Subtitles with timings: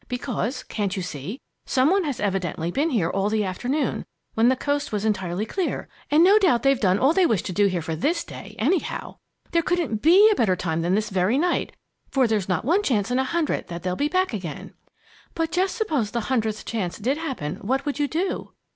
[0.07, 1.41] Because can't you see?
[1.67, 5.87] some one has evidently been here all the afternoon, when the coast was entirely clear,
[6.09, 9.17] and no doubt they've done all they wish to do there for this day, anyhow!
[9.51, 11.73] There couldn't be a better time than this very night,
[12.09, 14.73] for there's not one chance in a hundred that they'll be back again."
[15.35, 18.53] "But just suppose the hundredth chance did happen, what would you do?"